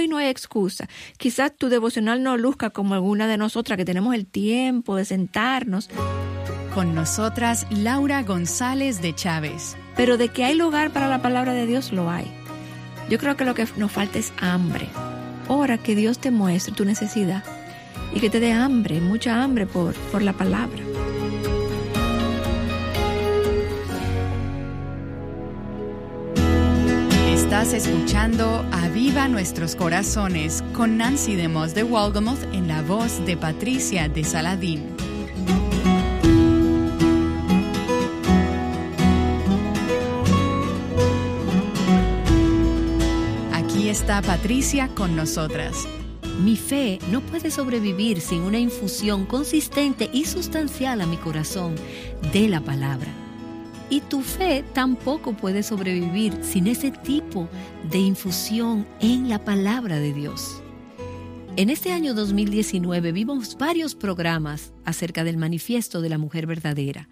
[0.00, 0.88] hoy no hay excusa.
[1.16, 5.88] Quizás tu devocional no luzca como alguna de nosotras que tenemos el tiempo de sentarnos.
[6.74, 9.76] Con nosotras, Laura González de Chávez.
[9.96, 12.30] Pero de que hay lugar para la palabra de Dios, lo hay.
[13.08, 14.88] Yo creo que lo que nos falta es hambre.
[15.48, 17.42] Ora que Dios te muestre tu necesidad
[18.14, 20.89] y que te dé hambre, mucha hambre por, por la palabra.
[27.60, 33.36] Estás escuchando Aviva Nuestros Corazones con Nancy de Moss de Walgamoth en la voz de
[33.36, 34.96] Patricia de Saladín.
[43.52, 45.86] Aquí está Patricia con nosotras.
[46.42, 51.74] Mi fe no puede sobrevivir sin una infusión consistente y sustancial a mi corazón
[52.32, 53.29] de la palabra.
[53.90, 57.48] Y tu fe tampoco puede sobrevivir sin ese tipo
[57.90, 60.62] de infusión en la palabra de Dios.
[61.56, 67.08] En este año 2019 vimos varios programas acerca del manifiesto de la mujer verdadera.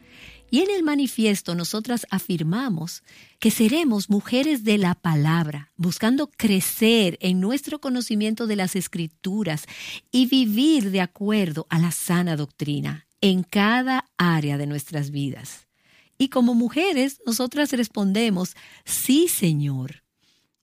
[0.51, 3.03] Y en el manifiesto nosotras afirmamos
[3.41, 9.67] que seremos mujeres de la palabra, buscando crecer en nuestro conocimiento de las escrituras
[10.13, 15.68] y vivir de acuerdo a la sana doctrina en cada área de nuestras vidas.
[16.19, 20.03] Y como mujeres, nosotras respondemos, sí, Señor.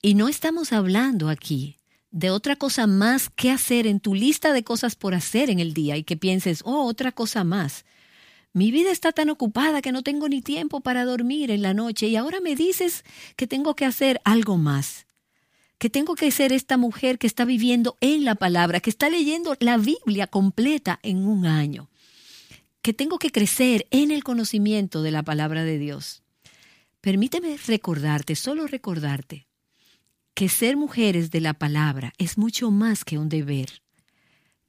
[0.01, 1.79] Y no estamos hablando aquí
[2.11, 5.73] de otra cosa más que hacer en tu lista de cosas por hacer en el
[5.73, 7.85] día y que pienses, oh, otra cosa más.
[8.53, 12.07] Mi vida está tan ocupada que no tengo ni tiempo para dormir en la noche
[12.07, 13.03] y ahora me dices
[13.35, 15.07] que tengo que hacer algo más,
[15.77, 19.57] que tengo que ser esta mujer que está viviendo en la palabra, que está leyendo
[19.59, 21.89] la Biblia completa en un año,
[22.85, 26.21] que tengo que crecer en el conocimiento de la palabra de Dios.
[27.01, 29.47] Permíteme recordarte, solo recordarte,
[30.35, 33.81] que ser mujeres de la palabra es mucho más que un deber.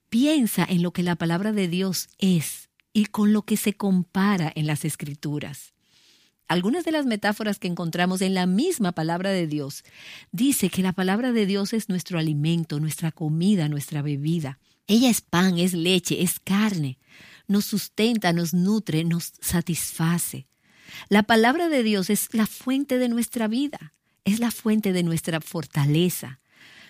[0.08, 4.50] Piensa en lo que la palabra de Dios es y con lo que se compara
[4.56, 5.74] en las escrituras.
[6.48, 9.84] Algunas de las metáforas que encontramos en la misma palabra de Dios
[10.32, 14.58] dice que la palabra de Dios es nuestro alimento, nuestra comida, nuestra bebida.
[14.86, 16.98] Ella es pan, es leche, es carne.
[17.48, 20.46] Nos sustenta, nos nutre, nos satisface.
[21.08, 25.40] La palabra de Dios es la fuente de nuestra vida, es la fuente de nuestra
[25.40, 26.40] fortaleza.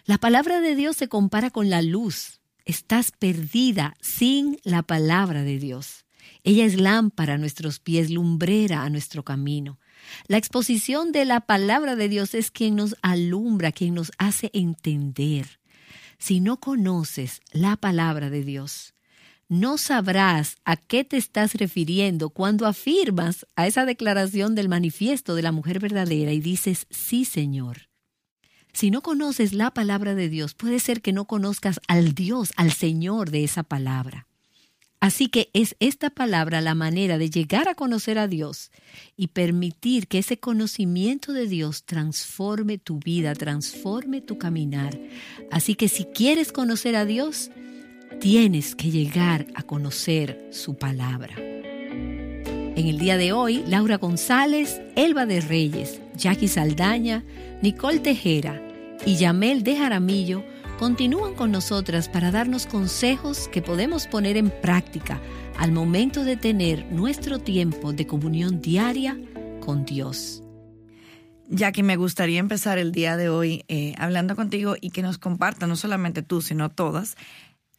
[0.05, 5.59] La palabra de Dios se compara con la luz, estás perdida sin la palabra de
[5.59, 6.05] Dios.
[6.45, 9.79] Ella es lámpara a nuestros pies, lumbrera a nuestro camino.
[10.29, 15.59] La exposición de la palabra de Dios es quien nos alumbra, quien nos hace entender.
[16.19, 18.95] Si no conoces la palabra de Dios,
[19.49, 25.43] no sabrás a qué te estás refiriendo cuando afirmas a esa declaración del manifiesto de
[25.43, 27.89] la mujer verdadera y dices, sí, Señor.
[28.73, 32.73] Si no conoces la palabra de Dios, puede ser que no conozcas al Dios, al
[32.73, 34.27] Señor de esa palabra.
[35.01, 38.71] Así que es esta palabra la manera de llegar a conocer a Dios
[39.17, 44.99] y permitir que ese conocimiento de Dios transforme tu vida, transforme tu caminar.
[45.51, 47.51] Así que si quieres conocer a Dios,
[48.21, 51.35] tienes que llegar a conocer su palabra.
[51.39, 57.25] En el día de hoy, Laura González, Elba de Reyes, Jackie Saldaña,
[57.63, 58.63] Nicole Tejera,
[59.05, 60.45] y Yamel de Jaramillo
[60.79, 65.21] continúan con nosotras para darnos consejos que podemos poner en práctica
[65.59, 69.19] al momento de tener nuestro tiempo de comunión diaria
[69.61, 70.43] con Dios.
[71.49, 75.67] Jackie, me gustaría empezar el día de hoy eh, hablando contigo y que nos comparta,
[75.67, 77.17] no solamente tú, sino todas,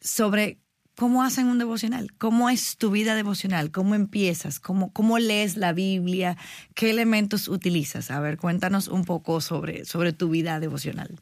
[0.00, 0.58] sobre
[0.96, 5.72] cómo hacen un devocional, cómo es tu vida devocional, cómo empiezas, cómo, cómo lees la
[5.72, 6.36] Biblia,
[6.74, 8.10] qué elementos utilizas.
[8.10, 11.20] A ver, cuéntanos un poco sobre, sobre tu vida devocional.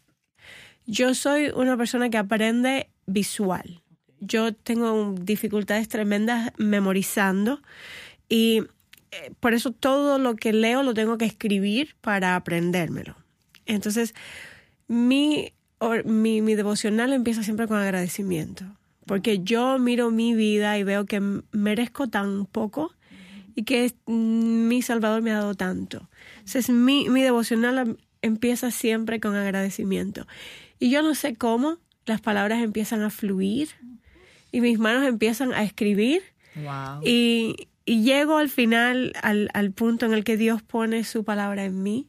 [0.86, 3.82] Yo soy una persona que aprende visual.
[4.20, 7.60] Yo tengo dificultades tremendas memorizando
[8.28, 8.62] y
[9.10, 13.16] eh, por eso todo lo que leo lo tengo que escribir para aprendérmelo.
[13.66, 14.14] Entonces,
[14.88, 15.52] mi,
[16.04, 18.64] mi, mi devocional empieza siempre con agradecimiento,
[19.06, 21.20] porque yo miro mi vida y veo que
[21.52, 22.92] merezco tan poco
[23.54, 26.08] y que mi Salvador me ha dado tanto.
[26.38, 30.26] Entonces, mi, mi devocional empieza siempre con agradecimiento.
[30.78, 33.70] Y yo no sé cómo las palabras empiezan a fluir
[34.52, 36.22] y mis manos empiezan a escribir.
[37.02, 41.82] Y, llego al final, al, al, punto en el que Dios pone su palabra en
[41.82, 42.08] mí.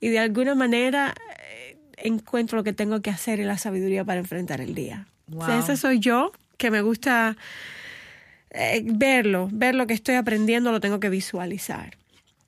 [0.00, 1.14] Y de alguna manera
[1.48, 5.06] eh, encuentro lo que tengo que hacer y la sabiduría para enfrentar el día.
[5.58, 7.36] ese soy yo, que me gusta
[8.50, 11.96] eh, verlo, ver lo que estoy aprendiendo, lo tengo que visualizar.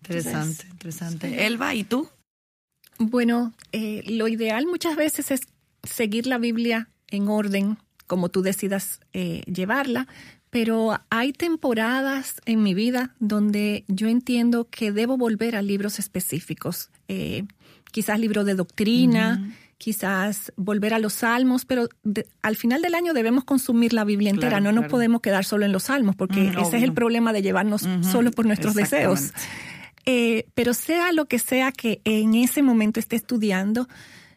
[0.03, 1.47] Interesante, interesante.
[1.47, 2.09] Elba, ¿y tú?
[3.11, 5.41] Bueno, eh, lo ideal muchas veces es
[5.83, 10.07] seguir la Biblia en orden, como tú decidas eh, llevarla,
[10.51, 16.91] pero hay temporadas en mi vida donde yo entiendo que debo volver a libros específicos,
[17.09, 17.45] eh,
[17.91, 21.89] quizás libros de doctrina, quizás volver a los salmos, pero
[22.43, 25.73] al final del año debemos consumir la Biblia entera, no nos podemos quedar solo en
[25.73, 29.33] los salmos, porque ese es el problema de llevarnos solo por nuestros deseos.
[30.05, 33.89] Eh, pero sea lo que sea que en ese momento esté estudiando,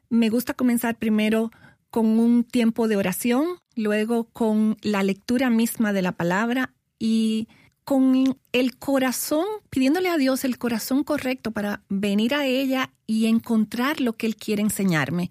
[0.09, 1.51] me gusta comenzar primero
[1.89, 3.45] con un tiempo de oración,
[3.75, 7.47] luego con la lectura misma de la palabra y
[7.83, 14.01] con el corazón, pidiéndole a Dios el corazón correcto para venir a ella y encontrar
[14.01, 15.29] lo que Él quiere enseñarme.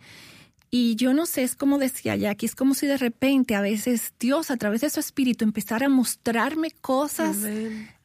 [0.71, 4.13] Y yo no sé, es como decía Jackie, es como si de repente a veces
[4.19, 7.37] Dios a través de su espíritu empezara a mostrarme cosas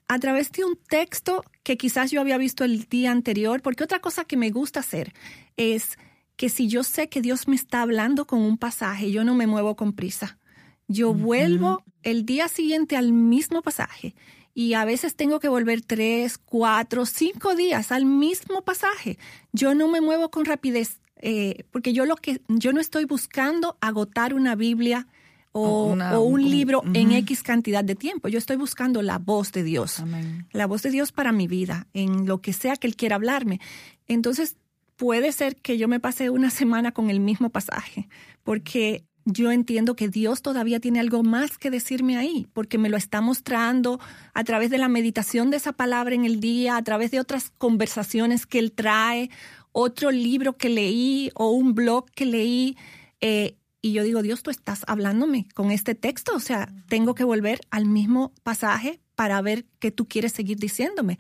[0.10, 4.02] a través de un texto que quizás yo había visto el día anterior, porque otra
[4.02, 5.14] cosa que me gusta hacer
[5.56, 5.98] es
[6.36, 9.46] que si yo sé que Dios me está hablando con un pasaje, yo no me
[9.46, 10.40] muevo con prisa.
[10.88, 14.16] Yo vuelvo el día siguiente al mismo pasaje
[14.56, 19.20] y a veces tengo que volver tres, cuatro, cinco días al mismo pasaje.
[19.54, 23.78] Yo no me muevo con rapidez eh, porque yo lo que yo no estoy buscando
[23.82, 25.08] agotar una Biblia
[25.52, 28.28] o, un libro en X cantidad de tiempo.
[28.28, 30.04] Yo estoy buscando la voz de Dios,
[30.52, 33.60] la voz de Dios para mi vida, en lo que sea que Él quiera hablarme.
[34.08, 34.58] Entonces,
[34.96, 38.10] puede ser que yo me pase una semana con el mismo pasaje,
[38.44, 42.98] porque yo entiendo que Dios todavía tiene algo más que decirme ahí, porque me lo
[42.98, 44.00] está mostrando
[44.34, 47.52] a través de la meditación de esa palabra en el día, a través de otras
[47.58, 49.30] conversaciones que Él trae,
[49.72, 52.78] otro libro que leí o un blog que leí.
[53.22, 57.24] Eh, y yo digo, Dios, tú estás hablándome con este texto, o sea, tengo que
[57.24, 61.18] volver al mismo pasaje para ver qué tú quieres seguir diciéndome.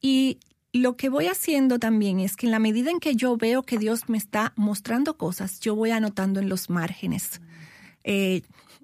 [0.00, 0.38] Y
[0.72, 3.78] lo que voy haciendo también es que en la medida en que yo veo que
[3.78, 7.40] Dios me está mostrando cosas, yo voy anotando en los márgenes.
[8.04, 8.42] Eh,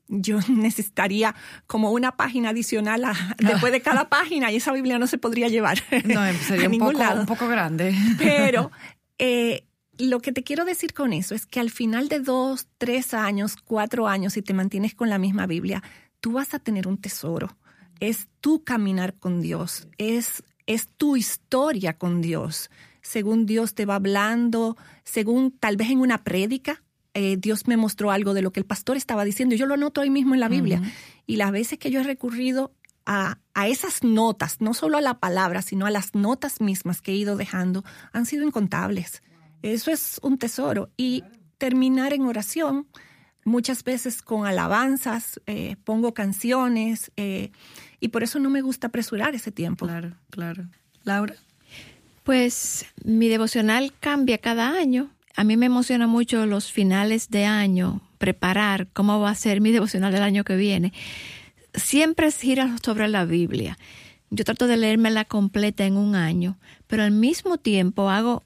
[0.08, 1.34] yo necesitaría
[1.66, 3.04] como una página adicional
[3.38, 5.78] después de cada página y esa Biblia no se podría llevar.
[6.04, 7.94] No, sería un, poco, un poco grande.
[8.18, 8.70] Pero
[9.18, 9.64] eh,
[9.98, 13.56] lo que te quiero decir con eso es que al final de dos, tres años,
[13.56, 15.82] cuatro años, si te mantienes con la misma Biblia,
[16.20, 17.56] tú vas a tener un tesoro.
[18.00, 23.96] Es tu caminar con Dios, es es tu historia con Dios, según Dios te va
[23.96, 26.82] hablando, según tal vez en una prédica.
[27.14, 29.54] Eh, Dios me mostró algo de lo que el pastor estaba diciendo.
[29.54, 30.80] Yo lo anoto ahí mismo en la Biblia.
[31.26, 32.72] Y las veces que yo he recurrido
[33.04, 37.12] a, a, esas notas, no solo a la palabra, sino a las notas mismas que
[37.12, 39.22] he ido dejando, han sido incontables.
[39.62, 40.90] Eso es un tesoro.
[40.96, 41.24] Y
[41.58, 42.86] terminar en oración,
[43.44, 47.12] muchas veces con alabanzas, eh, pongo canciones.
[47.16, 47.50] Eh,
[48.00, 49.86] y por eso no me gusta apresurar ese tiempo.
[49.86, 50.64] Claro, claro.
[51.04, 51.34] Laura.
[52.24, 55.10] Pues mi devocional cambia cada año.
[55.34, 59.72] A mí me emociona mucho los finales de año, preparar cómo va a ser mi
[59.72, 60.92] devocional del año que viene.
[61.74, 63.78] Siempre gira sobre la Biblia.
[64.30, 68.44] Yo trato de leérmela completa en un año, pero al mismo tiempo hago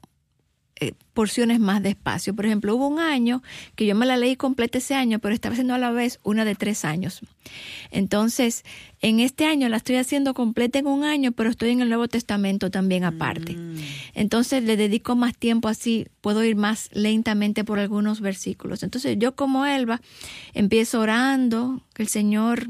[0.79, 2.35] eh, porciones más despacio.
[2.35, 3.41] Por ejemplo, hubo un año
[3.75, 6.45] que yo me la leí completa ese año, pero estaba haciendo a la vez una
[6.45, 7.21] de tres años.
[7.89, 8.63] Entonces,
[9.01, 12.07] en este año la estoy haciendo completa en un año, pero estoy en el Nuevo
[12.07, 13.53] Testamento también aparte.
[13.53, 13.77] Mm.
[14.13, 18.83] Entonces, le dedico más tiempo así, puedo ir más lentamente por algunos versículos.
[18.83, 20.01] Entonces, yo como Elba,
[20.53, 22.67] empiezo orando, que el Señor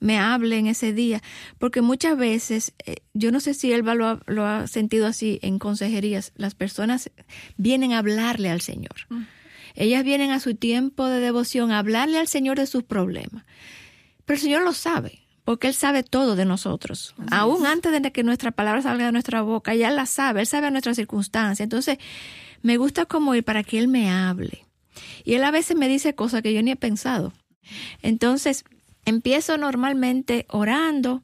[0.00, 1.22] me hable en ese día,
[1.58, 5.38] porque muchas veces, eh, yo no sé si Elba lo ha, lo ha, sentido así
[5.42, 7.10] en consejerías, las personas
[7.56, 9.06] vienen a hablarle al Señor.
[9.08, 9.22] Mm.
[9.74, 13.44] Ellas vienen a su tiempo de devoción a hablarle al Señor de sus problemas.
[14.24, 17.14] Pero el Señor lo sabe, porque Él sabe todo de nosotros.
[17.30, 20.70] Aún antes de que nuestra palabra salga de nuestra boca, ya la sabe, Él sabe
[20.70, 21.64] nuestras circunstancias.
[21.64, 21.98] Entonces,
[22.60, 24.66] me gusta como ir para que Él me hable.
[25.24, 27.32] Y Él a veces me dice cosas que yo ni he pensado.
[28.02, 28.64] Entonces,
[29.08, 31.22] Empiezo normalmente orando,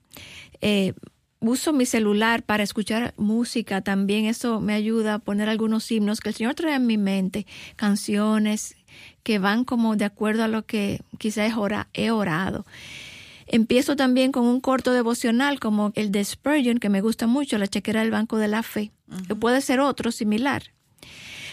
[0.63, 0.95] eh,
[1.41, 6.31] uso mi celular para escuchar música también, eso me ayuda a poner algunos himnos que
[6.31, 8.75] el Señor trae en mi mente, canciones
[9.23, 11.53] que van como de acuerdo a lo que quizás
[11.93, 12.65] he orado.
[13.47, 17.67] Empiezo también con un corto devocional como el de Spurgeon, que me gusta mucho, la
[17.67, 18.93] chequera del Banco de la Fe,
[19.29, 20.73] que puede ser otro similar.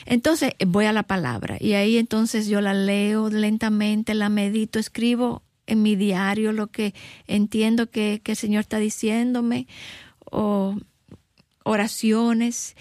[0.06, 5.44] Entonces voy a la palabra y ahí entonces yo la leo lentamente, la medito, escribo
[5.68, 6.94] en mi diario lo que
[7.28, 9.68] entiendo que, el Señor está diciéndome,
[10.32, 10.76] o
[11.64, 12.76] oraciones.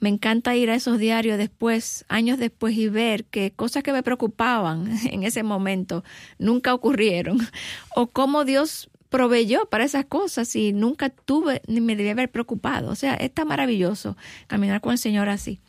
[0.00, 4.02] Me encanta ir a esos diarios después, años después, y ver que cosas que me
[4.02, 6.04] preocupaban en ese momento
[6.38, 7.38] nunca ocurrieron,
[7.96, 12.90] o cómo Dios proveyó para esas cosas y nunca tuve ni me debía haber preocupado.
[12.90, 14.16] O sea, está maravilloso
[14.46, 15.60] caminar con el Señor así.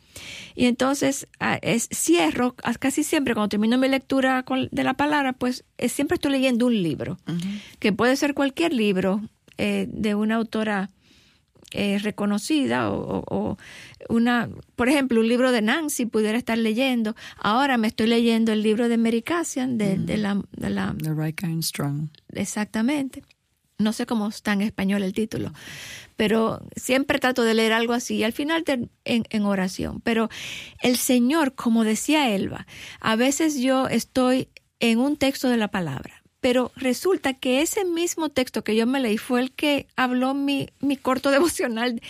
[0.54, 5.64] Y entonces ah, es, cierro, casi siempre cuando termino mi lectura de la palabra, pues
[5.88, 7.18] siempre estoy leyendo un libro,
[7.78, 9.22] que puede ser cualquier libro
[9.58, 10.90] eh, de una autora
[11.72, 13.56] eh, reconocida o,
[14.08, 17.14] una, por ejemplo, un libro de Nancy pudiera estar leyendo.
[17.36, 20.96] Ahora me estoy leyendo el libro de Mary Cassian de, de, la, de la...
[21.00, 22.08] The Right Kind Strong.
[22.32, 23.22] Exactamente.
[23.78, 25.52] No sé cómo está en español el título,
[26.20, 28.90] pero siempre trato de leer algo así y al final en,
[29.30, 30.02] en oración.
[30.02, 30.28] Pero
[30.82, 32.66] el Señor, como decía Elba,
[33.00, 34.50] a veces yo estoy
[34.80, 39.00] en un texto de la palabra pero resulta que ese mismo texto que yo me
[39.00, 42.00] leí fue el que habló mi, mi corto devocional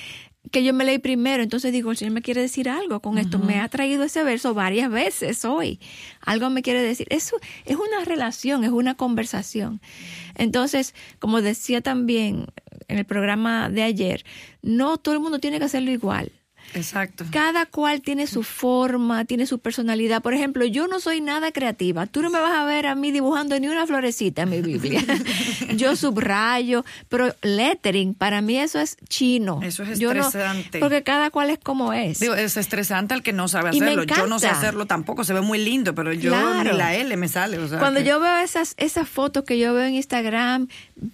[0.50, 1.42] que yo me leí primero.
[1.42, 3.38] Entonces digo, el Señor me quiere decir algo con esto.
[3.38, 5.80] Me ha traído ese verso varias veces hoy.
[6.20, 7.06] Algo me quiere decir.
[7.10, 9.80] Eso es una relación, es una conversación.
[10.34, 12.46] Entonces, como decía también
[12.90, 14.24] en el programa de ayer,
[14.62, 16.32] no todo el mundo tiene que hacerlo igual.
[16.74, 17.24] Exacto.
[17.30, 20.22] Cada cual tiene su forma, tiene su personalidad.
[20.22, 22.06] Por ejemplo, yo no soy nada creativa.
[22.06, 25.02] Tú no me vas a ver a mí dibujando ni una florecita en mi Biblia.
[25.76, 29.60] yo subrayo, pero lettering, para mí eso es chino.
[29.62, 30.78] Eso es estresante.
[30.78, 32.20] porque cada cual es como es.
[32.20, 34.04] Digo, es estresante al que no sabe hacerlo.
[34.04, 37.28] Yo no sé hacerlo tampoco, se ve muy lindo, pero yo ni la L me
[37.28, 37.58] sale.
[37.78, 40.68] Cuando yo veo esas, esas fotos que yo veo en Instagram,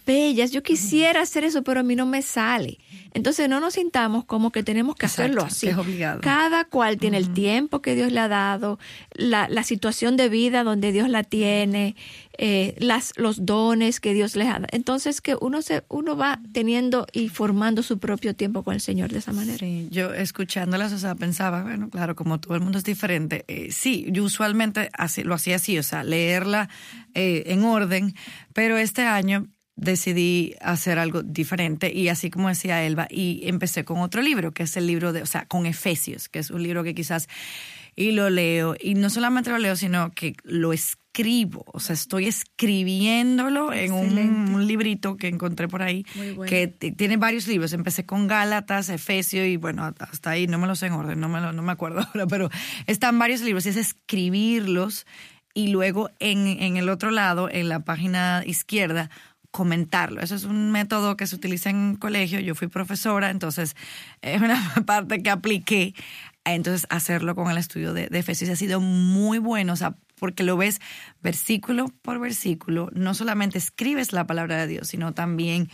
[0.06, 2.78] bellas, yo quisiera hacer eso, pero a mí no me sale.
[3.14, 5.68] Entonces no nos sintamos como que tenemos que hacerlo así.
[5.68, 6.20] Es obligado.
[6.20, 8.78] Cada cual tiene el tiempo que Dios le ha dado,
[9.12, 11.96] la, la situación de vida donde Dios la tiene,
[12.38, 14.66] eh, las, los dones que Dios les ha dado.
[14.72, 19.10] Entonces que uno se, uno va teniendo y formando su propio tiempo con el Señor
[19.10, 19.58] de esa manera.
[19.58, 23.44] Sí, yo escuchándolas, o sea, pensaba, bueno, claro, como todo el mundo es diferente.
[23.48, 26.68] Eh, sí, yo usualmente así, lo hacía así, o sea, leerla
[27.14, 28.14] eh, en orden,
[28.52, 33.98] pero este año decidí hacer algo diferente y así como decía Elba, y empecé con
[33.98, 36.82] otro libro, que es el libro de, o sea, con Efesios, que es un libro
[36.82, 37.28] que quizás,
[37.94, 42.26] y lo leo, y no solamente lo leo, sino que lo escribo, o sea, estoy
[42.26, 46.04] escribiéndolo en un, librito que encontré por ahí,
[46.46, 50.78] que tiene varios libros, empecé con Gálatas, Efesios, y bueno, hasta ahí no me los
[50.78, 52.50] sé en orden, no me, no me acuerdo ahora, pero
[52.86, 55.06] están varios libros, y es escribirlos,
[55.52, 59.10] y luego en, en el otro lado, en la página izquierda,
[59.56, 60.20] comentarlo.
[60.20, 62.40] Eso es un método que se utiliza en colegio.
[62.40, 63.74] Yo fui profesora, entonces
[64.20, 65.94] es una parte que apliqué.
[66.44, 70.44] Entonces, hacerlo con el estudio de, de Efesios ha sido muy bueno, o sea, porque
[70.44, 70.80] lo ves
[71.22, 72.90] versículo por versículo.
[72.92, 75.70] No solamente escribes la palabra de Dios, sino también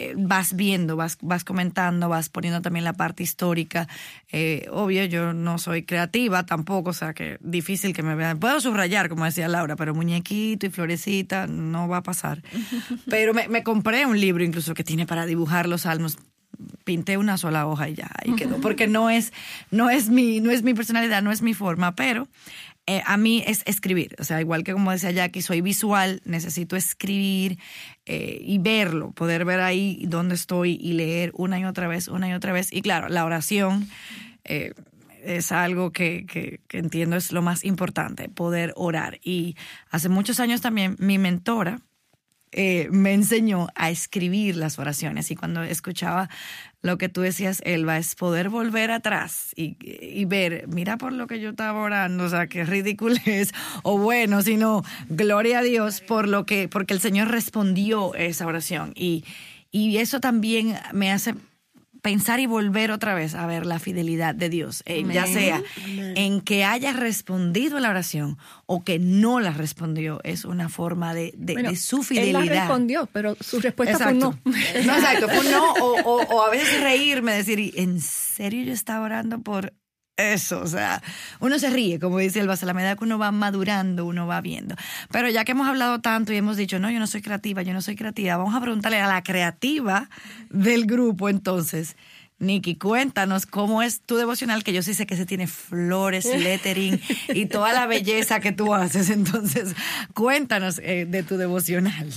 [0.00, 3.86] eh, vas viendo, vas, vas comentando, vas poniendo también la parte histórica.
[4.32, 8.38] Eh, obvio, yo no soy creativa tampoco, o sea que difícil que me vean.
[8.38, 12.42] Puedo subrayar, como decía Laura, pero muñequito y florecita no va a pasar.
[13.10, 16.16] Pero me, me compré un libro incluso que tiene para dibujar los salmos
[16.84, 19.32] pinté una sola hoja y ya, ahí quedó, porque no es,
[19.70, 22.28] no es mi, no es mi personalidad, no es mi forma, pero
[22.86, 24.16] eh, a mí es escribir.
[24.18, 27.58] O sea, igual que como decía Jackie, soy visual, necesito escribir
[28.06, 32.28] eh, y verlo, poder ver ahí dónde estoy y leer una y otra vez, una
[32.28, 32.72] y otra vez.
[32.72, 33.88] Y claro, la oración
[34.44, 34.72] eh,
[35.22, 39.20] es algo que, que, que entiendo es lo más importante, poder orar.
[39.22, 39.56] Y
[39.90, 41.80] hace muchos años también mi mentora,
[42.52, 46.28] me enseñó a escribir las oraciones y cuando escuchaba
[46.82, 51.26] lo que tú decías, Elba, es poder volver atrás y, y, ver, mira por lo
[51.26, 56.00] que yo estaba orando, o sea, qué ridículo es, o bueno, sino gloria a Dios
[56.00, 58.92] por lo que, porque el Señor respondió esa oración.
[58.94, 59.24] Y,
[59.70, 61.34] y eso también me hace
[62.02, 66.40] pensar y volver otra vez a ver la fidelidad de Dios, eh, ya sea en
[66.40, 71.32] que haya respondido a la oración o que no la respondió, es una forma de,
[71.36, 72.42] de, su fidelidad.
[72.42, 74.38] Él la respondió, pero su respuesta fue no.
[74.44, 74.52] No,
[74.94, 79.72] exacto, fue no, o, o, a veces reírme, decir, ¿en serio yo estaba orando por
[80.20, 81.02] eso, o sea,
[81.40, 84.40] uno se ríe, como dice el a la medida que uno va madurando, uno va
[84.40, 84.74] viendo.
[85.10, 87.72] Pero ya que hemos hablado tanto y hemos dicho, no, yo no soy creativa, yo
[87.72, 90.08] no soy creativa, vamos a preguntarle a la creativa
[90.50, 91.96] del grupo entonces.
[92.40, 96.98] Nikki, cuéntanos cómo es tu devocional, que yo sí sé que se tiene flores, lettering
[97.28, 99.10] y toda la belleza que tú haces.
[99.10, 99.74] Entonces,
[100.14, 102.10] cuéntanos eh, de tu devocional.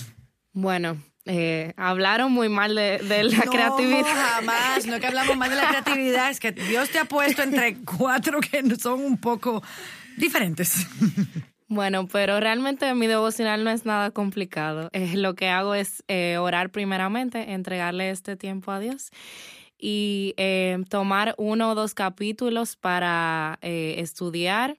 [0.53, 4.01] Bueno, eh, hablaron muy mal de, la creatividad.
[4.01, 7.43] No, jamás, no que hablamos mal de la creatividad, es que Dios te ha puesto
[7.43, 9.63] entre cuatro que son un poco
[10.17, 10.87] diferentes.
[11.69, 14.89] Bueno, pero realmente mi devocional no es nada complicado.
[14.93, 19.09] Eh, lo que hago es eh, orar primeramente, entregarle este tiempo a Dios
[19.79, 20.35] y
[20.89, 24.77] tomar uno o dos capítulos para estudiar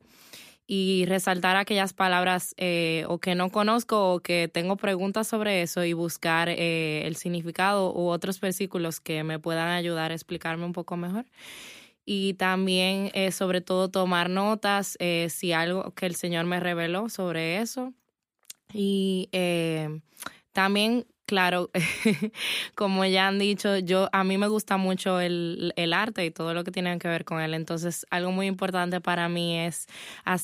[0.67, 5.85] y resaltar aquellas palabras eh, o que no conozco o que tengo preguntas sobre eso
[5.85, 10.73] y buscar eh, el significado u otros versículos que me puedan ayudar a explicarme un
[10.73, 11.27] poco mejor.
[12.07, 17.59] y también eh, sobre todo tomar notas si algo que el Señor me reveló sobre
[17.61, 17.95] eso.
[18.73, 19.31] Y
[20.53, 21.71] también Claro,
[22.75, 26.65] como ya han dicho, yo a mí me gusta mucho el, arte y todo lo
[26.65, 27.55] que tiene que ver con él.
[27.55, 29.87] Entonces, algo muy importante para mí es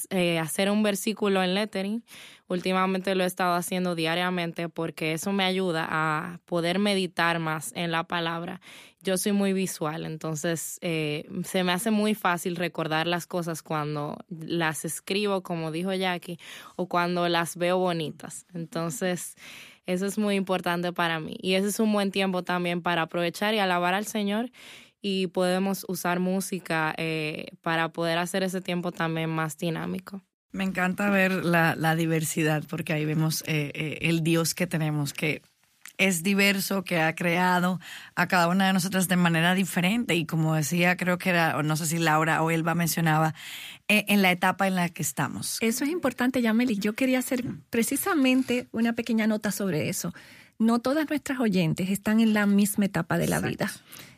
[0.08, 2.02] eh, hacer un versículo en lettering.
[2.48, 7.90] Últimamente lo he estado haciendo diariamente porque eso me ayuda a poder meditar más en
[7.90, 8.60] la palabra.
[9.02, 14.18] Yo soy muy visual, entonces eh, se me hace muy fácil recordar las cosas cuando
[14.28, 16.38] las escribo, como dijo Jackie,
[16.76, 18.46] o cuando las veo bonitas.
[18.52, 19.36] Entonces,
[19.86, 21.36] eso es muy importante para mí.
[21.40, 24.50] Y ese es un buen tiempo también para aprovechar y alabar al Señor
[25.02, 30.22] y podemos usar música eh, para poder hacer ese tiempo también más dinámico.
[30.52, 35.42] Me encanta ver la, diversidad porque ahí vemos eh, eh, el Dios que tenemos, que
[36.00, 37.78] es diverso, que ha creado
[38.14, 40.14] a cada una de nosotras de manera diferente.
[40.14, 43.34] Y como decía, creo que era, no sé si Laura o Elba mencionaba,
[43.86, 45.58] eh, en la etapa en la que estamos.
[45.60, 46.78] Eso es importante, Yameli.
[46.78, 50.14] Yo quería hacer precisamente una pequeña nota sobre eso.
[50.58, 53.70] No todas nuestras oyentes están en la misma etapa de la vida.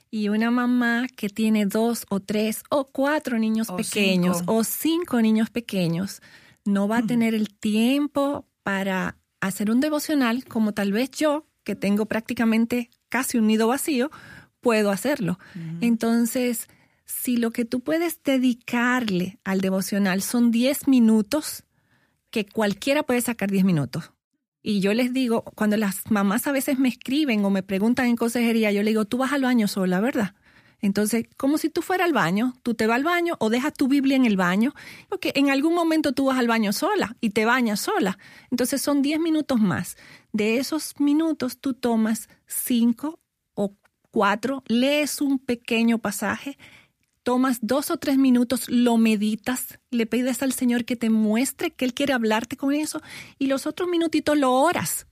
[0.08, 5.50] Y una mamá que tiene dos o tres o cuatro niños pequeños o cinco niños
[5.50, 6.20] pequeños
[6.64, 11.74] no va a tener el tiempo para hacer un devocional como tal vez yo, que
[11.74, 14.10] tengo prácticamente casi un nido vacío,
[14.60, 15.38] puedo hacerlo.
[15.80, 16.68] Entonces,
[17.04, 21.64] si lo que tú puedes dedicarle al devocional son 10 minutos,
[22.30, 24.12] que cualquiera puede sacar 10 minutos.
[24.62, 28.16] Y yo les digo, cuando las mamás a veces me escriben o me preguntan en
[28.16, 30.34] consejería, yo le digo, tú vas al baño sola, ¿verdad?
[30.80, 33.86] Entonces, como si tú fueras al baño, tú te vas al baño o dejas tu
[33.86, 34.74] Biblia en el baño,
[35.08, 38.18] porque en algún momento tú vas al baño sola y te bañas sola.
[38.50, 39.96] Entonces son 10 minutos más.
[40.32, 43.20] De esos minutos tú tomas cinco
[43.54, 43.76] o
[44.10, 46.56] cuatro, lees un pequeño pasaje,
[47.22, 51.84] tomas dos o tres minutos, lo meditas, le pides al Señor que te muestre que
[51.84, 53.02] Él quiere hablarte con eso
[53.38, 55.06] y los otros minutitos lo oras.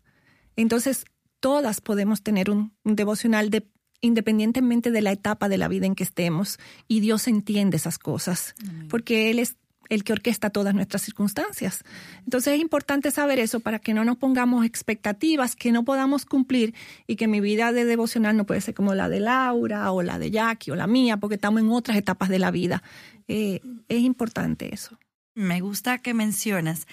[0.56, 1.04] Entonces,
[1.40, 3.66] todas podemos tener un, devocional de,
[4.00, 8.54] independientemente de la etapa de la vida en que estemos y Dios entiende esas cosas,
[8.88, 9.56] porque Él es
[9.90, 11.84] el que orquesta todas nuestras circunstancias.
[12.24, 16.74] Entonces es importante saber eso para que no nos pongamos expectativas que no podamos cumplir
[17.06, 20.18] y que mi vida de devocional no puede ser como la de Laura o la
[20.18, 22.82] de Jackie o la mía, porque estamos en otras etapas de la vida.
[23.28, 24.98] Eh, es importante eso.
[25.34, 26.86] Me gusta que mencionas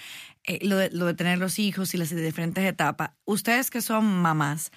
[0.44, 3.12] eh, lo, de, lo de tener los hijos y las diferentes etapas.
[3.24, 4.72] Ustedes que son mamás,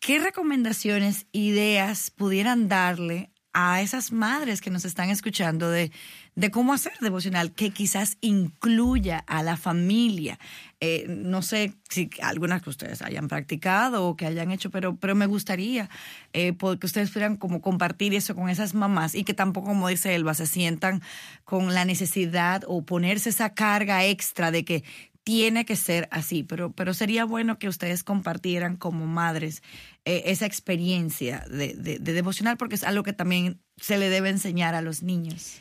[0.00, 5.92] ¿qué recomendaciones, ideas pudieran darle a esas madres que nos están escuchando de,
[6.34, 10.38] de cómo hacer devocional, que quizás incluya a la familia.
[10.80, 15.14] Eh, no sé si algunas que ustedes hayan practicado o que hayan hecho, pero, pero
[15.14, 15.90] me gustaría
[16.32, 20.14] eh, que ustedes pudieran como compartir eso con esas mamás y que tampoco, como dice
[20.14, 21.02] Elba, se sientan
[21.44, 24.84] con la necesidad o ponerse esa carga extra de que
[25.24, 29.62] tiene que ser así, pero, pero sería bueno que ustedes compartieran como madres
[30.04, 34.74] eh, esa experiencia de, de, devocional porque es algo que también se le debe enseñar
[34.74, 35.60] a los niños.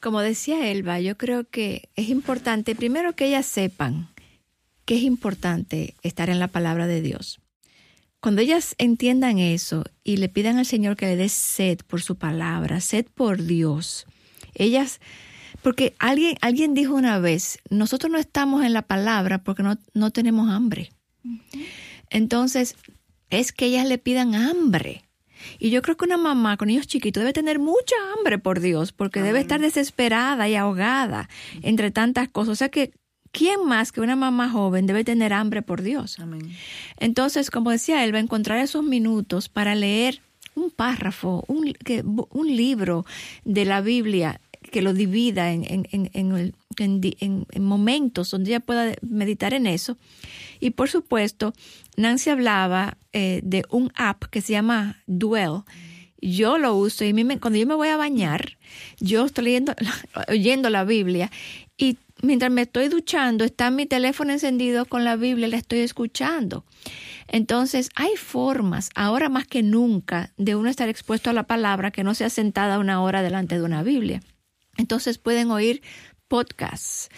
[0.00, 4.08] Como decía Elba, yo creo que es importante, primero que ellas sepan
[4.84, 7.40] que es importante estar en la palabra de Dios.
[8.20, 12.16] Cuando ellas entiendan eso y le pidan al Señor que le dé sed por su
[12.16, 14.06] palabra, sed por Dios,
[14.54, 15.00] ellas
[15.62, 20.10] porque alguien, alguien dijo una vez, nosotros no estamos en la palabra porque no, no
[20.10, 20.90] tenemos hambre.
[22.08, 22.76] Entonces,
[23.30, 25.04] es que ellas le pidan hambre.
[25.58, 28.92] Y yo creo que una mamá con niños chiquitos debe tener mucha hambre por Dios,
[28.92, 31.28] porque debe estar desesperada y ahogada
[31.62, 32.52] entre tantas cosas.
[32.52, 32.92] O sea que,
[33.32, 36.18] ¿quién más que una mamá joven debe tener hambre por Dios?
[36.98, 40.20] Entonces, como decía él, va a encontrar esos minutos para leer
[40.54, 41.74] un párrafo, un,
[42.30, 43.06] un libro
[43.44, 44.40] de la Biblia
[44.70, 49.98] que lo divida en, en, momentos donde ella pueda meditar en eso.
[50.60, 51.52] Y por supuesto,
[51.96, 55.62] Nancy hablaba eh, de un app que se llama Duel.
[56.22, 58.58] Yo lo uso y cuando yo me voy a bañar,
[58.98, 59.74] yo estoy leyendo,
[60.28, 61.30] oyendo la Biblia
[61.76, 66.64] y mientras me estoy duchando está mi teléfono encendido con la Biblia, la estoy escuchando.
[67.28, 72.02] Entonces, hay formas, ahora más que nunca, de uno estar expuesto a la palabra que
[72.02, 74.20] no sea sentada una hora delante de una Biblia.
[74.80, 75.82] Entonces pueden oír
[76.30, 77.08] podcasts.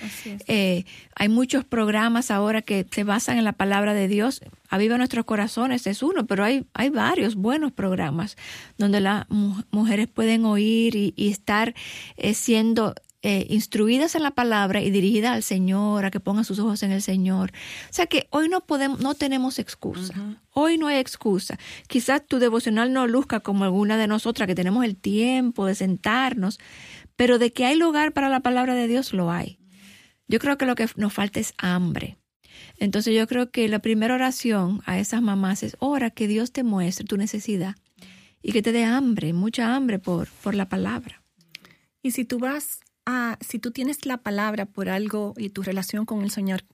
[0.49, 4.41] Eh, hay muchos programas ahora que se basan en la palabra de Dios.
[4.71, 8.37] Aviva nuestros corazones es uno, pero hay, hay varios buenos programas
[8.79, 9.27] donde las
[9.71, 11.75] mujeres pueden oír y, estar
[12.17, 12.95] eh, siendo
[13.25, 16.91] eh, instruidas en la palabra y dirigidas al Señor, a que pongan sus ojos en
[16.91, 17.53] el Señor.
[17.89, 20.13] O sea que hoy no podemos, no tenemos excusa.
[20.51, 21.57] Hoy no hay excusa.
[21.87, 26.59] Quizás tu devocional no luzca como alguna de nosotras que tenemos el tiempo de sentarnos,
[27.23, 29.61] pero de que hay lugar para la palabra de Dios lo hay.
[30.27, 32.19] Yo creo que lo que nos falta es hambre.
[32.79, 36.65] Entonces yo creo que la primera oración a esas mamás es ora que Dios te
[36.65, 37.77] muestre tu necesidad
[38.43, 41.23] y que te dé hambre, mucha hambre por, por la palabra.
[42.03, 46.05] Y si tú vas a, si tú tienes la palabra por algo y tu relación
[46.07, 46.65] con el Señor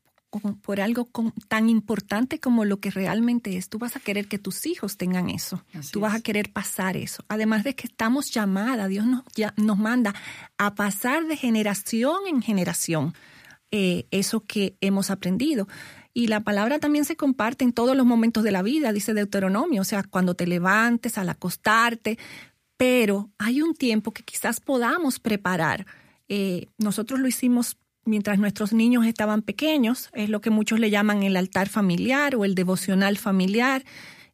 [0.62, 1.08] por algo
[1.48, 5.30] tan importante como lo que realmente es, tú vas a querer que tus hijos tengan
[5.30, 5.64] eso.
[5.90, 7.24] tú vas a querer pasar eso.
[7.28, 10.14] Además de que estamos llamadas, Dios nos, ya, nos manda
[10.58, 13.14] a pasar de generación en generación
[13.70, 15.66] eh, eso que hemos aprendido.
[16.12, 19.82] Y la palabra también se comparte en todos los momentos de la vida, dice Deuteronomio,
[19.82, 22.18] o sea, cuando te levantes, al acostarte,
[22.76, 25.86] pero hay un tiempo que quizás podamos preparar.
[26.28, 27.76] Eh, nosotros lo hicimos
[28.08, 32.44] mientras nuestros niños estaban pequeños, es lo que muchos le llaman el altar familiar o
[32.44, 33.84] el devocional familiar,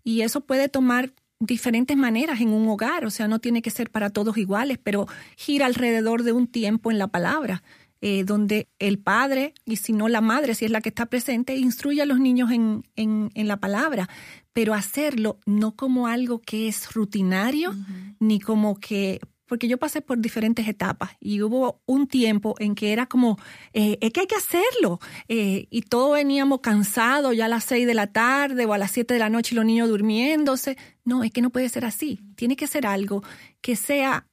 [0.03, 3.91] y eso puede tomar diferentes maneras en un hogar, o sea, no tiene que ser
[3.91, 5.07] para todos iguales, pero
[5.37, 7.63] gira alrededor de un tiempo en la palabra.
[8.07, 11.57] Eh, donde el padre, y si no la madre, si es la que está presente,
[11.57, 14.11] instruye a los niños en, en, la palabra,
[14.53, 17.75] pero hacerlo no como algo que es rutinario,
[18.21, 22.93] ni como que porque yo pasé por diferentes etapas y hubo un tiempo en que
[22.93, 23.39] era como,
[23.73, 25.01] eh, es que hay que hacerlo.
[25.29, 28.91] Eh, y todos veníamos cansados ya a las seis de la tarde o a las
[28.91, 30.77] siete de la noche y los niños durmiéndose.
[31.05, 32.21] No, es que no puede ser así.
[32.37, 33.23] Tiene que ser algo
[33.61, 34.27] que sea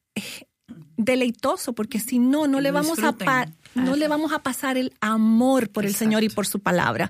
[0.97, 5.69] deleitoso, porque si no, no le vamos a no le vamos a pasar el amor
[5.69, 7.09] por el Señor y por su palabra.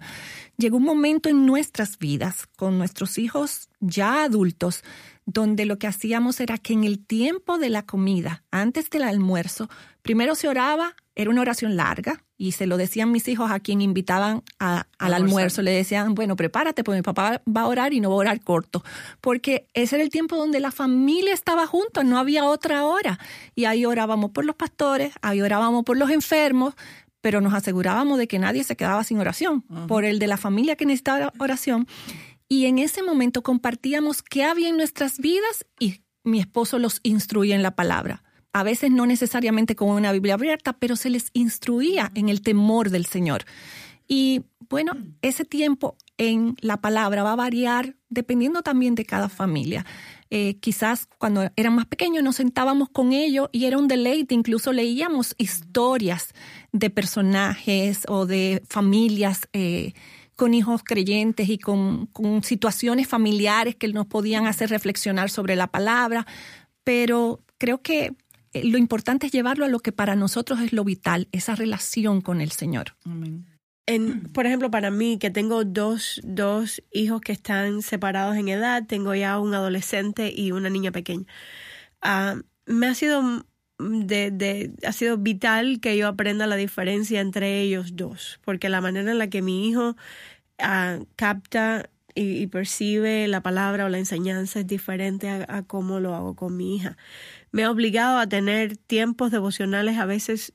[0.57, 4.83] Llegó un momento en nuestras vidas, con nuestros hijos ya adultos,
[5.25, 9.69] donde lo que hacíamos era que en el tiempo de la comida, antes del almuerzo,
[10.01, 13.81] primero se oraba, era una oración larga, y se lo decían mis hijos a quien
[13.81, 18.09] invitaban al almuerzo, le decían, bueno, prepárate, porque mi papá va a orar y no
[18.09, 18.83] va a orar corto,
[19.21, 23.19] porque ese era el tiempo donde la familia estaba juntos, no había otra hora,
[23.53, 26.73] y ahí orábamos por los pastores, ahí orábamos por los enfermos,
[27.21, 30.75] pero nos asegurábamos de que nadie se quedaba sin oración, por el de la familia
[30.75, 31.87] que necesitaba oración
[32.51, 37.55] y en ese momento compartíamos qué había en nuestras vidas y mi esposo los instruía
[37.55, 38.23] en la palabra.
[38.51, 42.89] A veces no necesariamente con una Biblia abierta, pero se les instruía en el temor
[42.89, 43.45] del Señor.
[44.05, 49.85] Y bueno, ese tiempo en la palabra va a variar dependiendo también de cada familia.
[50.29, 54.73] Eh, quizás cuando eran más pequeños nos sentábamos con ellos y era un deleite, incluso
[54.73, 56.33] leíamos historias
[56.73, 59.47] de personajes o de familias.
[59.53, 59.93] Eh,
[60.41, 62.09] con hijos creyentes y con,
[62.41, 66.25] situaciones familiares que nos podían hacer reflexionar sobre la palabra,
[66.83, 68.15] pero creo que
[68.53, 72.21] eh, lo importante es llevarlo a lo que para nosotros es lo vital, esa relación
[72.21, 72.95] con el Señor.
[73.85, 78.87] En, por ejemplo, para mí, que tengo dos, dos hijos que están separados en edad,
[78.87, 81.27] tengo ya un adolescente y una niña pequeña.
[82.01, 83.45] Ah, me ha sido
[83.81, 89.11] de, ha sido vital que yo aprenda la diferencia entre ellos dos, porque la manera
[89.11, 89.95] en la que mi hijo
[90.59, 96.15] ah, capta y, percibe la palabra o la enseñanza es diferente a, a cómo lo
[96.15, 96.97] hago con mi hija.
[97.51, 100.53] Me ha obligado a tener tiempos devocionales a veces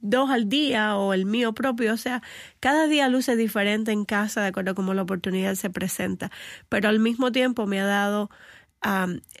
[0.00, 2.22] dos al día o el mío propio, o sea,
[2.60, 6.30] cada día luce diferente en casa de acuerdo a cómo la oportunidad se presenta,
[6.68, 8.30] pero al mismo tiempo me ha dado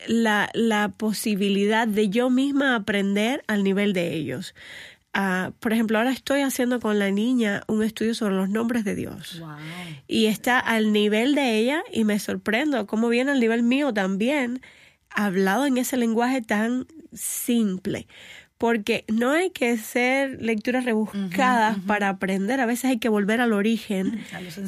[0.06, 4.54] la, la, posibilidad de yo misma aprender al nivel de ellos.
[5.16, 8.94] Uh, por ejemplo, ahora estoy haciendo con la niña un estudio sobre los nombres de
[8.94, 9.42] Dios.
[10.06, 14.60] Y está al nivel de ella y me sorprendo cómo viene al nivel mío también,
[15.08, 18.06] hablado en ese lenguaje tan simple
[18.58, 23.52] porque no hay que ser lecturas rebuscadas para aprender, a veces hay que volver al
[23.52, 24.24] origen,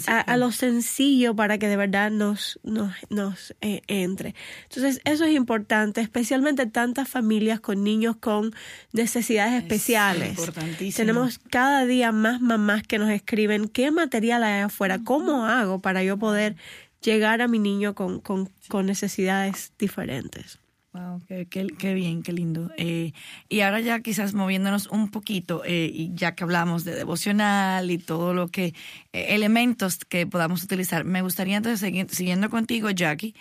[0.07, 4.35] a lo sencillo, para que de verdad nos, nos, nos eh, entre.
[4.65, 8.55] Entonces, eso es importante, especialmente tantas familias con niños con
[8.93, 10.39] necesidades especiales.
[10.95, 16.03] Tenemos cada día más mamás que nos escriben qué material hay afuera, cómo hago para
[16.03, 16.57] yo poder
[17.01, 20.59] llegar a mi niño con, con, con necesidades diferentes.
[20.99, 22.71] Wow, qué, bien, qué lindo.
[22.77, 23.13] Eh,
[23.49, 27.99] y ahora ya quizás moviéndonos un poquito, eh, y ya que hablamos de devocional y
[27.99, 28.75] todo lo que,
[29.13, 33.35] eh, elementos que podamos utilizar, me gustaría entonces, seguir, siguiendo contigo, Jackie,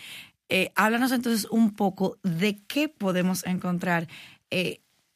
[0.76, 4.08] háblanos entonces un poco de qué podemos encontrar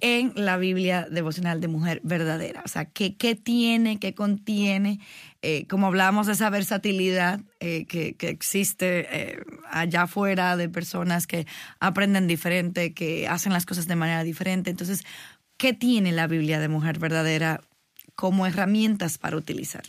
[0.01, 2.61] en la Biblia devocional de mujer verdadera.
[2.65, 4.99] O sea, qué, qué tiene, qué contiene,
[5.41, 11.27] eh, como hablábamos de esa versatilidad eh, que, que, existe eh, allá afuera de personas
[11.27, 11.47] que
[11.79, 14.69] aprenden diferente, que hacen las cosas de manera diferente.
[14.69, 15.03] Entonces,
[15.61, 17.61] ¿Qué tiene la Biblia de Mujer Verdadera
[18.15, 19.83] como herramientas para utilizar?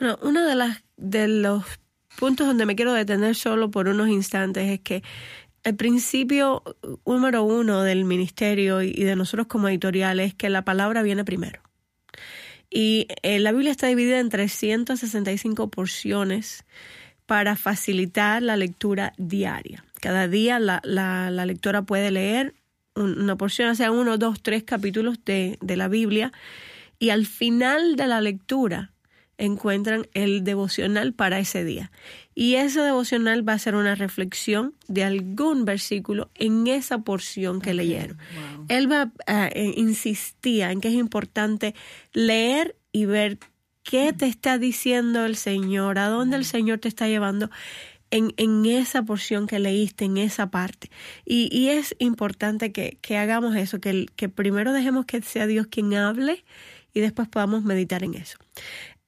[0.00, 1.62] Bueno, uno de, las, de los
[2.18, 5.02] puntos donde me quiero detener solo por unos instantes es que
[5.64, 6.62] el principio
[7.06, 11.60] número uno del ministerio y de nosotros como editoriales es que la palabra viene primero.
[12.70, 16.64] Y eh, la Biblia está dividida en 365 porciones
[17.26, 19.84] para facilitar la lectura diaria.
[20.00, 22.54] Cada día la, lectora puede leer
[22.94, 26.32] una porción, o sea, uno, dos, tres capítulos de la Biblia
[26.98, 28.92] y al final de la lectura
[29.38, 31.90] encuentran el devocional para ese día.
[32.34, 37.74] Y ese devocional va a ser una reflexión de algún versículo en esa porción que
[37.74, 38.18] leyeron.
[38.68, 41.74] Él va eh, insistía en que es importante
[42.12, 43.38] leer y ver
[43.84, 47.50] qué te está diciendo el Señor, a dónde el Señor te está llevando.
[48.10, 50.88] En, en, esa porción que leíste, en esa parte.
[51.24, 55.66] Y, y es importante que, que, hagamos eso, que, que primero dejemos que sea Dios
[55.66, 56.44] quien hable
[56.92, 58.38] y después podamos meditar en eso.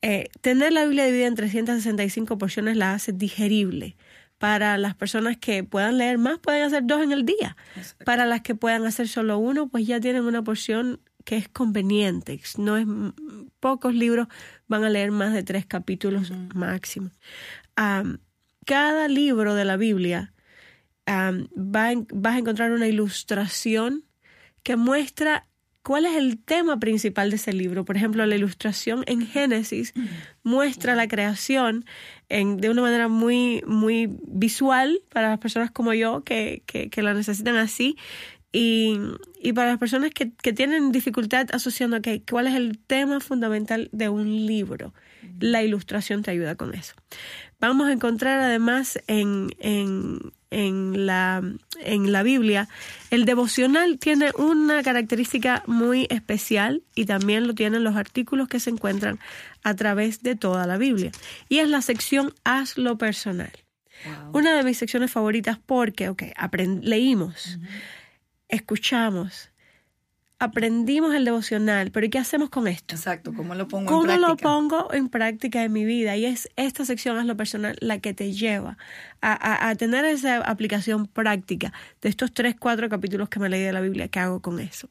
[0.02, 3.96] Eh, tener la Biblia dividida en 365 porciones la hace digerible.
[4.38, 7.56] Para las personas que puedan leer más, pueden hacer dos en el día.
[8.04, 12.40] Para las que puedan hacer solo uno, pues ya tienen una porción que es conveniente.
[12.58, 12.86] No es
[13.60, 14.28] pocos libros
[14.68, 17.10] van a leer más de tres capítulos máximo.
[18.66, 20.32] cada libro de la Biblia
[21.08, 24.04] va vas a encontrar una ilustración
[24.62, 25.46] que muestra
[25.86, 27.84] cuál es el tema principal de ese libro.
[27.84, 29.94] Por ejemplo, la ilustración en Génesis
[30.42, 31.84] muestra la creación
[32.28, 37.14] en, de una manera muy, muy visual para las personas como yo que, que, la
[37.14, 37.96] necesitan así.
[38.50, 38.98] Y,
[39.40, 43.88] y, para las personas que, que tienen dificultad asociando que, cuál es el tema fundamental
[43.92, 44.92] de un libro,
[45.38, 46.94] la ilustración te ayuda con eso.
[47.60, 50.32] Vamos a encontrar además en, en
[51.06, 51.42] la,
[51.80, 52.68] en la Biblia,
[53.10, 58.70] el devocional tiene una característica muy especial y también lo tienen los artículos que se
[58.70, 59.18] encuentran
[59.62, 61.12] a través de toda la Biblia.
[61.48, 63.52] Y es la sección Hazlo personal.
[64.32, 66.22] Una de mis secciones favoritas porque, ok,
[66.82, 67.58] leímos,
[68.48, 69.50] escuchamos,
[70.38, 72.94] aprendimos el devocional, pero ¿y qué hacemos con esto?
[72.94, 74.14] Exacto, ¿cómo lo pongo en práctica?
[74.14, 76.16] ¿Cómo lo pongo en práctica en mi vida?
[76.16, 78.76] Y es esta sección, es lo personal, la que te lleva
[79.22, 81.72] a, a, tener esa aplicación práctica
[82.02, 84.88] de estos tres, cuatro capítulos que me leí de la Biblia, ¿qué hago con eso?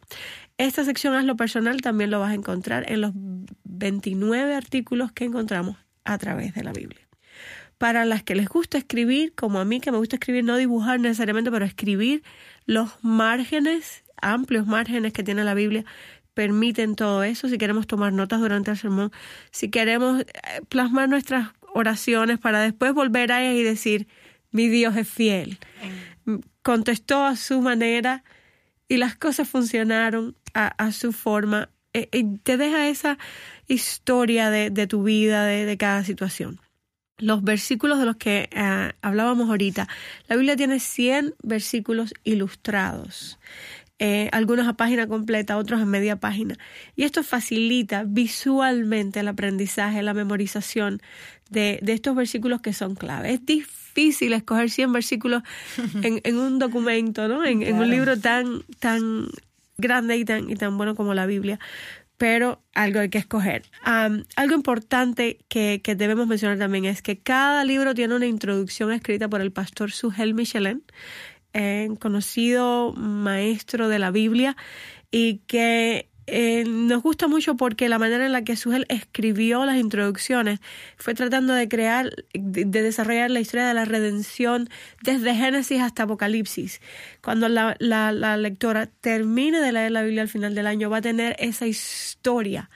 [0.58, 3.12] Esta sección, haz lo personal, también lo vas a encontrar en los
[3.66, 7.02] 29 artículos que encontramos a través de la Biblia.
[7.78, 11.00] Para las que les gusta escribir, como a mí que me gusta escribir, no dibujar
[11.00, 12.24] necesariamente, pero escribir
[12.66, 15.86] los márgenes amplios márgenes que tiene la Biblia
[16.36, 19.12] permiten todo eso, si queremos tomar notas durante el sermón,
[19.52, 20.26] si queremos eh,
[20.70, 24.08] plasmar nuestras oraciones para después volver a ellas y decir,
[24.52, 25.58] mi Dios es fiel.
[26.62, 28.24] Contestó a su manera
[28.88, 31.70] y las cosas funcionaron a, su forma.
[31.94, 33.18] Eh, y te deja esa
[33.68, 36.60] historia de, tu vida, de, cada situación.
[37.18, 39.88] Los versículos de los que eh, hablábamos ahorita,
[40.28, 43.38] la Biblia tiene 100 versículos ilustrados
[43.98, 46.58] eh, algunos a página completa, otros a media página.
[46.96, 51.02] Y esto facilita visualmente el aprendizaje, la memorización
[51.50, 53.34] de, de estos versículos que son clave.
[53.34, 55.44] Es difícil escoger 100 versículos
[56.04, 57.46] en, en un documento, ¿no?
[57.46, 59.28] En, en, un libro tan, tan
[59.78, 61.60] grande y tan, y tan bueno como la Biblia
[62.18, 63.64] pero algo hay que escoger.
[63.84, 69.28] algo importante que, que, debemos mencionar también es que cada libro tiene una introducción escrita
[69.28, 70.82] por el pastor Sugel Michelin,
[72.00, 74.56] conocido maestro de la Biblia
[75.12, 79.78] y que eh, nos gusta mucho porque la manera en la que Sugel escribió las
[79.78, 80.60] introducciones
[80.98, 84.68] fue tratando de crear, de, desarrollar la historia de la redención
[85.04, 86.82] desde Génesis hasta Apocalipsis.
[87.22, 91.02] Cuando la, la, lectora termine de leer la Biblia al final del año, va a
[91.02, 92.70] tener esa historia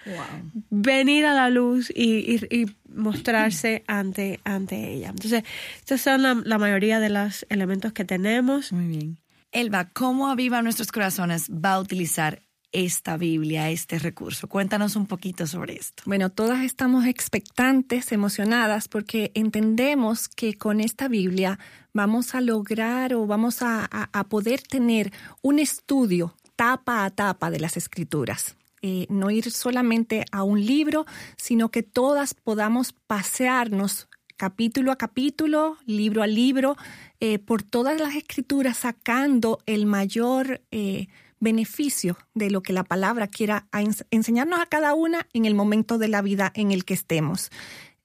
[0.69, 5.09] venir a la luz y, mostrarse ante, ante ella.
[5.09, 5.43] Entonces,
[5.77, 8.71] estos son la, la mayoría de los elementos que tenemos.
[8.71, 9.19] Muy bien.
[9.51, 14.47] Elba, ¿cómo Aviva Nuestros Corazones va a utilizar esta Biblia, este recurso?
[14.47, 16.03] Cuéntanos un poquito sobre esto.
[16.05, 21.57] Bueno, todas estamos expectantes, emocionadas, porque entendemos que con esta Biblia
[21.93, 23.89] vamos a lograr o vamos a,
[24.29, 28.55] poder tener un estudio tapa a tapa de las escrituras.
[28.81, 34.07] Eh, no ir solamente a un libro, sino que todas podamos pasearnos
[34.39, 36.77] capítulo a capítulo, libro a libro,
[37.19, 41.07] eh, por todas las escrituras, sacando el mayor eh,
[41.41, 43.67] beneficio de lo que la palabra quiera
[44.11, 47.49] enseñarnos a cada una en el momento de la vida en el que estemos.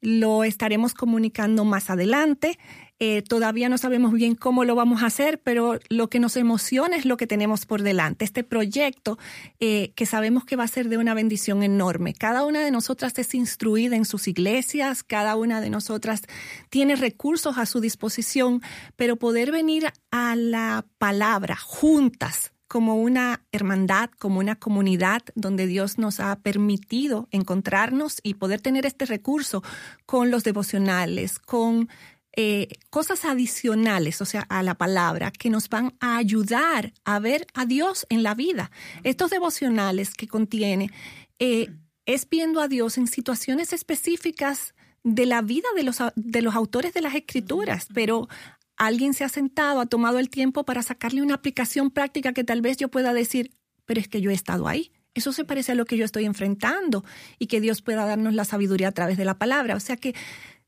[0.01, 2.59] Lo estaremos comunicando más adelante.
[3.01, 6.97] Eh, todavía no sabemos bien cómo lo vamos a hacer, pero lo que nos emociona
[6.97, 8.25] es lo que tenemos por delante.
[8.25, 9.19] Este proyecto
[9.59, 12.15] eh, que sabemos que va a ser de una bendición enorme.
[12.15, 16.23] Cada una de nosotras es instruida en sus iglesias, cada una de nosotras
[16.71, 18.63] tiene recursos a su disposición,
[18.97, 25.99] pero poder venir a la palabra juntas como una hermandad, como una comunidad donde Dios
[25.99, 29.63] nos ha permitido encontrarnos y poder tener este recurso
[30.07, 31.89] con los devocionales, con
[32.37, 37.47] eh, cosas adicionales, o sea, a la palabra, que nos van a ayudar a ver
[37.55, 38.71] a Dios en la vida.
[39.05, 40.91] Estos devocionales que contiene
[41.39, 41.69] eh,
[42.07, 46.93] es viendo a Dios en situaciones específicas de la vida de los, de los autores
[46.93, 48.29] de las escrituras, pero
[48.77, 52.63] alguien se ha sentado, ha tomado el tiempo para sacarle una aplicación práctica que tal
[52.63, 53.53] vez yo pueda decir,
[53.85, 54.93] pero es que yo he estado ahí.
[55.15, 57.05] Eso se parece a lo que yo estoy enfrentando
[57.39, 59.77] y que Dios pueda darnos la sabiduría a través de la palabra.
[59.77, 60.15] O sea que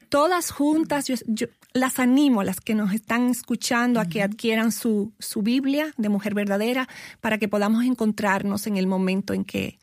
[0.08, 5.42] todas juntas, yo, las animo las que nos están escuchando a que adquieran su, su
[5.42, 6.88] Biblia de mujer verdadera
[7.20, 9.78] para que podamos encontrarnos en el momento en que,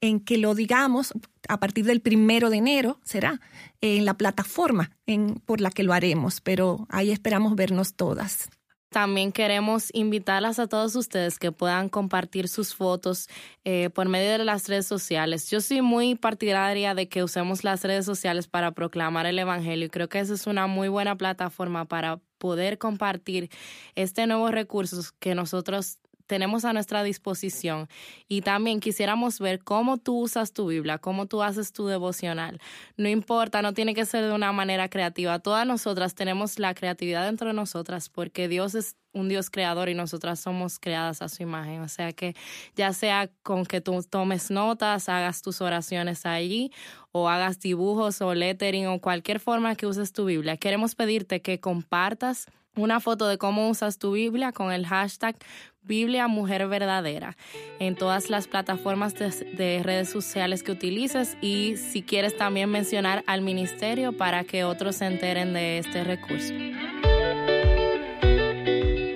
[0.00, 1.12] en que lo digamos,
[1.48, 3.40] a partir del primero de enero será,
[3.80, 8.48] en la plataforma en, por la que lo haremos, pero ahí esperamos vernos todas.
[8.94, 13.28] También queremos invitarlas a todos ustedes que puedan compartir sus fotos
[13.64, 15.50] eh, por medio de las redes sociales.
[15.50, 19.90] Yo soy muy partidaria de que usemos las redes sociales para proclamar el Evangelio y
[19.90, 23.50] creo que esa es una muy buena plataforma para poder compartir
[23.96, 27.88] este nuevo recurso que nosotros tenemos a nuestra disposición
[28.28, 32.60] y también quisiéramos ver cómo tú usas tu Biblia, cómo tú haces tu devocional.
[32.96, 35.38] No importa, no tiene que ser de una manera creativa.
[35.38, 39.94] Todas nosotras tenemos la creatividad dentro de nosotras porque Dios es un Dios creador y
[39.94, 41.80] nosotras somos creadas a su imagen.
[41.82, 42.34] O sea que
[42.74, 46.72] ya sea con que tú tomes notas, hagas tus oraciones allí
[47.12, 51.60] o hagas dibujos o lettering o cualquier forma que uses tu Biblia, queremos pedirte que
[51.60, 55.36] compartas una foto de cómo usas tu Biblia con el hashtag
[55.82, 57.36] Biblia Mujer Verdadera
[57.78, 63.42] en todas las plataformas de, redes sociales que utilices y si quieres también mencionar al
[63.42, 66.54] ministerio para que otros se enteren de este recurso.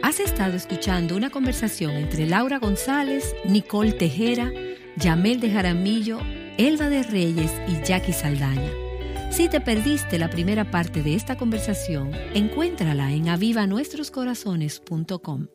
[0.02, 4.50] Has estado escuchando una conversación entre Laura González, Nicole Tejera,
[4.96, 6.18] Yamel de Jaramillo,
[6.58, 8.87] Elba de Reyes y Jackie Saldaña.
[9.30, 15.48] Si te perdiste la primera parte de esta conversación, encuéntrala en avivanuestroscorazones.com.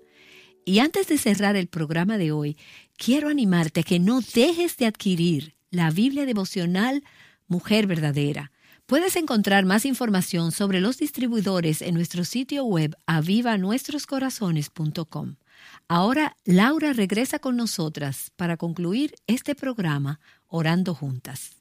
[0.63, 2.57] Y antes de cerrar el programa de hoy,
[2.97, 7.03] quiero animarte a que no dejes de adquirir la Biblia devocional
[7.47, 8.53] Mujer Verdadera.
[8.85, 15.37] Puedes encontrar más información sobre los distribuidores en nuestro sitio web avivanuestroscorazones.com.
[15.87, 21.57] Ahora Laura regresa con nosotras para concluir este programa orando juntas.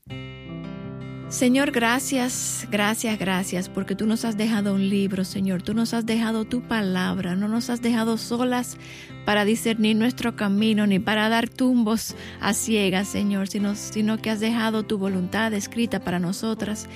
[1.32, 6.04] Señor, gracias, gracias, gracias, porque tú nos has dejado un libro, Señor, tú nos has
[6.04, 8.76] dejado tu palabra, no nos has dejado solas
[9.24, 14.40] para discernir nuestro camino, ni para dar tumbos a ciegas, Señor, sino, sino que has
[14.40, 16.86] dejado tu voluntad escrita para nosotras.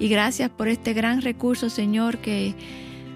[0.00, 2.56] Y gracias por este gran recurso, Señor, que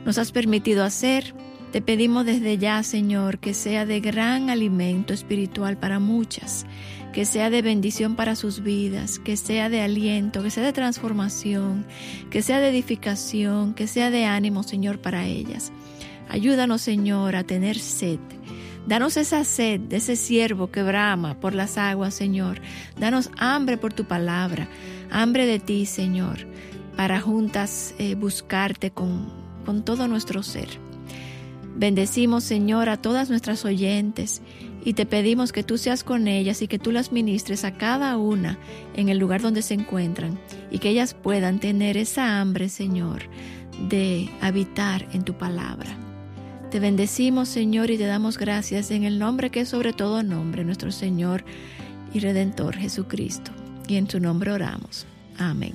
[0.04, 1.34] nos has permitido hacer.
[1.72, 6.64] Te pedimos desde ya, Señor, que sea de gran alimento espiritual para muchas
[7.12, 11.86] que sea de bendición para sus vidas, que sea de aliento, que sea de transformación,
[12.30, 15.72] que sea de edificación, que sea de ánimo, Señor, para ellas.
[16.28, 18.20] Ayúdanos, Señor, a tener sed.
[18.86, 22.60] Danos esa sed de ese siervo que brama por las aguas, Señor.
[22.98, 24.68] Danos hambre por tu palabra,
[25.10, 26.46] hambre de ti, Señor,
[26.96, 29.32] para juntas eh, buscarte con,
[29.66, 30.68] con todo nuestro ser.
[31.76, 34.42] Bendecimos, Señor, a todas nuestras oyentes
[34.84, 38.16] y te pedimos que tú seas con ellas y que tú las ministres a cada
[38.16, 38.58] una
[38.94, 40.38] en el lugar donde se encuentran
[40.70, 43.22] y que ellas puedan tener esa hambre, Señor,
[43.88, 45.90] de habitar en tu palabra.
[46.70, 50.64] Te bendecimos, Señor, y te damos gracias en el nombre que es sobre todo nombre,
[50.64, 51.44] nuestro Señor
[52.14, 53.50] y Redentor Jesucristo.
[53.88, 55.04] Y en tu nombre oramos.
[55.36, 55.72] Amén.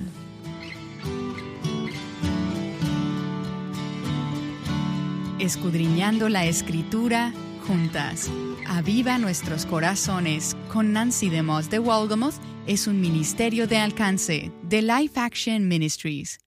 [5.38, 7.34] Escudriñando la escritura
[7.66, 8.30] juntas.
[8.68, 12.34] Aviva nuestros corazones con Nancy DeMoss de Walgamoth
[12.66, 16.40] es un ministerio de alcance de Life Action Ministries.